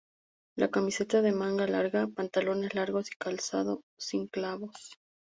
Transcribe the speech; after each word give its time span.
Camiseta 0.75 1.21
de 1.21 1.31
manga 1.31 1.67
larga, 1.67 2.07
pantalones 2.07 2.73
largos 2.73 3.09
y 3.11 3.15
calzado 3.19 3.83
sin 3.99 4.25
clavos. 4.25 4.97